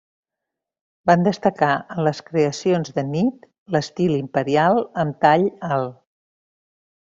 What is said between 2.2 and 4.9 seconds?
creacions de nit l'estil imperial